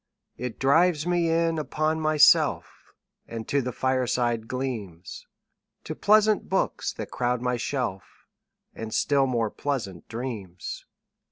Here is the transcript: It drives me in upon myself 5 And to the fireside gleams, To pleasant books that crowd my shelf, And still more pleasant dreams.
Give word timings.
It 0.35 0.57
drives 0.57 1.05
me 1.05 1.29
in 1.29 1.59
upon 1.59 1.99
myself 2.01 2.65
5 3.27 3.35
And 3.35 3.47
to 3.47 3.61
the 3.61 3.71
fireside 3.71 4.47
gleams, 4.47 5.27
To 5.83 5.93
pleasant 5.93 6.49
books 6.49 6.91
that 6.93 7.11
crowd 7.11 7.39
my 7.39 7.57
shelf, 7.57 8.25
And 8.73 8.95
still 8.95 9.27
more 9.27 9.51
pleasant 9.51 10.07
dreams. 10.07 10.87